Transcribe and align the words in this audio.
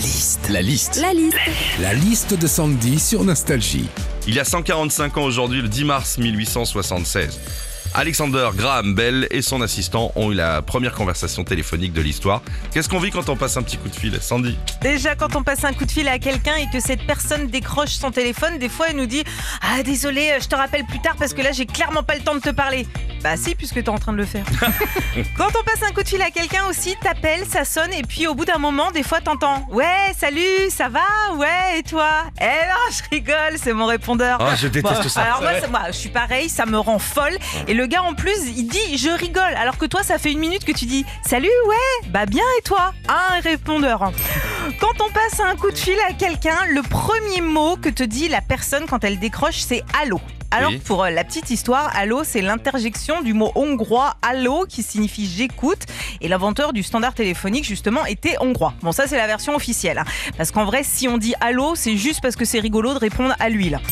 liste. 0.00 0.48
La 0.48 0.62
liste. 0.62 0.96
La 1.00 1.12
liste. 1.12 1.36
La 1.80 1.92
liste 1.92 2.34
de 2.34 2.46
Sandy 2.46 2.98
sur 2.98 3.22
Nostalgie. 3.22 3.86
Il 4.26 4.34
y 4.34 4.40
a 4.40 4.44
145 4.44 5.18
ans 5.18 5.24
aujourd'hui, 5.24 5.60
le 5.60 5.68
10 5.68 5.84
mars 5.84 6.18
1876. 6.18 7.38
Alexander 7.92 8.50
Graham 8.54 8.94
Bell 8.94 9.26
et 9.30 9.42
son 9.42 9.60
assistant 9.62 10.12
ont 10.14 10.30
eu 10.30 10.34
la 10.34 10.62
première 10.62 10.94
conversation 10.94 11.44
téléphonique 11.44 11.92
de 11.92 12.00
l'histoire. 12.00 12.40
Qu'est-ce 12.72 12.88
qu'on 12.88 13.00
vit 13.00 13.10
quand 13.10 13.28
on 13.28 13.36
passe 13.36 13.56
un 13.56 13.62
petit 13.62 13.76
coup 13.76 13.88
de 13.88 13.94
fil, 13.94 14.16
Sandy? 14.20 14.56
Déjà, 14.80 15.16
quand 15.16 15.36
on 15.36 15.42
passe 15.42 15.64
un 15.64 15.72
coup 15.72 15.84
de 15.84 15.90
fil 15.90 16.08
à 16.08 16.18
quelqu'un 16.18 16.54
et 16.56 16.70
que 16.72 16.80
cette 16.80 17.04
personne 17.04 17.48
décroche 17.48 17.90
son 17.90 18.10
téléphone, 18.10 18.58
des 18.58 18.68
fois 18.68 18.86
elle 18.90 18.96
nous 18.96 19.06
dit 19.06 19.24
Ah, 19.60 19.82
désolé, 19.82 20.32
je 20.40 20.46
te 20.46 20.54
rappelle 20.54 20.86
plus 20.86 21.00
tard 21.02 21.16
parce 21.18 21.34
que 21.34 21.42
là 21.42 21.52
j'ai 21.52 21.66
clairement 21.66 22.04
pas 22.04 22.14
le 22.14 22.22
temps 22.22 22.34
de 22.34 22.40
te 22.40 22.50
parler. 22.50 22.86
Bah, 23.22 23.36
si, 23.36 23.54
puisque 23.54 23.82
t'es 23.82 23.88
en 23.88 23.98
train 23.98 24.12
de 24.12 24.16
le 24.18 24.24
faire. 24.24 24.44
quand 25.36 25.48
on 25.48 25.62
passe 25.64 25.82
un 25.88 25.92
coup 25.92 26.02
de 26.02 26.08
fil 26.08 26.22
à 26.22 26.30
quelqu'un 26.30 26.64
aussi, 26.68 26.96
t'appelles, 27.02 27.44
ça 27.46 27.64
sonne 27.64 27.92
et 27.92 28.02
puis 28.02 28.26
au 28.26 28.34
bout 28.34 28.44
d'un 28.44 28.58
moment, 28.58 28.90
des 28.90 29.02
fois 29.02 29.20
t'entends 29.20 29.66
Ouais, 29.70 30.12
salut, 30.18 30.70
ça 30.70 30.88
va? 30.88 31.00
Ouais, 31.36 31.78
et 31.78 31.82
toi? 31.82 32.08
Eh 32.40 32.44
non, 32.44 32.90
je 32.90 33.02
rigole, 33.10 33.56
c'est 33.56 33.72
mon 33.72 33.86
répondeur. 33.86 34.38
Ah, 34.40 34.56
je 34.56 34.68
déteste 34.68 35.08
ça. 35.08 35.22
Alors 35.22 35.42
moi, 35.42 35.52
moi, 35.70 35.80
je 35.88 35.96
suis 35.96 36.08
pareil, 36.08 36.48
ça 36.48 36.66
me 36.66 36.78
rend 36.78 36.98
folle. 36.98 37.36
Et 37.68 37.74
le 37.74 37.86
gars 37.86 38.02
en 38.02 38.14
plus, 38.14 38.36
il 38.56 38.66
dit 38.68 38.96
je 38.96 39.10
rigole. 39.10 39.54
Alors 39.56 39.76
que 39.78 39.86
toi, 39.86 40.02
ça 40.02 40.18
fait 40.18 40.32
une 40.32 40.38
minute 40.38 40.64
que 40.64 40.72
tu 40.72 40.86
dis 40.86 41.04
salut, 41.24 41.48
ouais, 41.66 42.08
bah 42.08 42.26
bien 42.26 42.44
et 42.58 42.62
toi? 42.62 42.92
Un 43.08 43.40
répondeur. 43.40 44.12
Quand 44.80 45.04
on 45.04 45.10
passe 45.12 45.40
un 45.40 45.56
coup 45.56 45.70
de 45.70 45.76
fil 45.76 45.96
à 46.08 46.12
quelqu'un, 46.12 46.56
le 46.70 46.82
premier 46.82 47.40
mot 47.40 47.76
que 47.76 47.88
te 47.88 48.02
dit 48.02 48.28
la 48.28 48.40
personne 48.40 48.86
quand 48.86 49.04
elle 49.04 49.18
décroche, 49.18 49.58
c'est 49.60 49.82
allô. 50.00 50.20
Alors 50.52 50.70
Oui. 50.70 50.78
pour 50.84 51.04
euh, 51.04 51.10
la 51.10 51.22
petite 51.22 51.50
histoire, 51.50 51.90
allô, 51.96 52.22
c'est 52.24 52.40
l'interjection 52.42 53.22
du 53.22 53.34
mot 53.34 53.52
hongrois 53.54 54.14
allô 54.22 54.66
qui 54.68 54.82
signifie 54.82 55.26
j'écoute. 55.26 55.82
Et 56.20 56.28
l'inventeur 56.28 56.72
du 56.72 56.82
standard 56.82 57.14
téléphonique 57.14 57.64
justement 57.64 58.04
était 58.06 58.36
hongrois. 58.40 58.74
Bon 58.82 58.92
ça 58.92 59.06
c'est 59.06 59.16
la 59.16 59.26
version 59.26 59.54
officielle. 59.54 59.98
hein. 59.98 60.04
Parce 60.36 60.50
qu'en 60.50 60.64
vrai, 60.64 60.82
si 60.82 61.06
on 61.08 61.18
dit 61.18 61.34
allô, 61.40 61.74
c'est 61.76 61.96
juste 61.96 62.20
parce 62.20 62.36
que 62.36 62.44
c'est 62.44 62.60
rigolo 62.60 62.92
de 62.94 62.98
répondre 62.98 63.34
à 63.38 63.48
lui 63.48 63.70
là. 63.70 63.78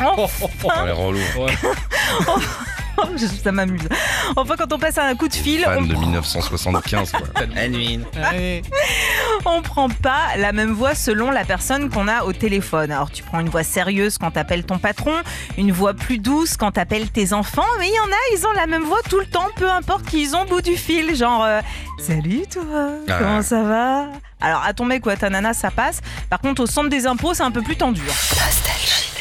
Enfin, 0.00 0.86
les 0.86 0.92
relous. 0.92 1.20
ça 3.44 3.52
m'amuse. 3.52 3.88
Enfin, 4.36 4.54
quand 4.58 4.72
on 4.72 4.78
passe 4.78 4.98
un 4.98 5.14
coup 5.16 5.28
de 5.28 5.34
fil, 5.34 5.62
Fan 5.62 5.78
on, 5.84 5.86
de 5.86 5.94
1975, 5.94 7.12
quoi. 7.12 7.20
on 9.46 9.62
prend 9.62 9.88
pas 9.88 10.36
la 10.36 10.52
même 10.52 10.72
voix 10.72 10.94
selon 10.94 11.30
la 11.30 11.44
personne 11.44 11.90
qu'on 11.90 12.08
a 12.08 12.24
au 12.24 12.32
téléphone. 12.32 12.90
Alors, 12.92 13.10
tu 13.10 13.22
prends 13.22 13.40
une 13.40 13.48
voix 13.48 13.62
sérieuse 13.64 14.18
quand 14.18 14.30
t'appelles 14.32 14.64
ton 14.64 14.78
patron, 14.78 15.14
une 15.58 15.72
voix 15.72 15.94
plus 15.94 16.18
douce 16.18 16.56
quand 16.56 16.72
t'appelles 16.72 17.10
tes 17.10 17.32
enfants, 17.32 17.62
mais 17.78 17.88
il 17.88 17.94
y 17.94 18.00
en 18.00 18.04
a, 18.04 18.38
ils 18.38 18.46
ont 18.46 18.52
la 18.52 18.66
même 18.66 18.84
voix 18.84 19.00
tout 19.08 19.18
le 19.18 19.26
temps, 19.26 19.48
peu 19.56 19.70
importe 19.70 20.04
qui 20.06 20.22
ils 20.22 20.36
ont 20.36 20.42
au 20.42 20.46
bout 20.46 20.62
du 20.62 20.76
fil. 20.76 21.14
Genre, 21.16 21.42
euh, 21.44 21.60
salut 21.98 22.42
toi, 22.52 22.62
Ah. 23.08 23.16
comment 23.18 23.42
ça 23.42 23.62
va? 23.62 24.06
Alors, 24.40 24.62
à 24.64 24.72
ton 24.72 24.84
mec 24.86 25.04
ou 25.06 25.10
à 25.10 25.16
ta 25.16 25.28
nana, 25.30 25.52
ça 25.52 25.70
passe. 25.70 26.00
Par 26.30 26.40
contre, 26.40 26.62
au 26.62 26.66
centre 26.66 26.88
des 26.88 27.06
impôts, 27.06 27.34
c'est 27.34 27.42
un 27.42 27.50
peu 27.50 27.62
plus 27.62 27.76
tendu. 27.76 28.00
hein. 28.08 29.09